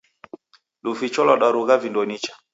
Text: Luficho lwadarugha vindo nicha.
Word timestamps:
Luficho 0.85 1.21
lwadarugha 1.25 1.75
vindo 1.83 2.01
nicha. 2.09 2.33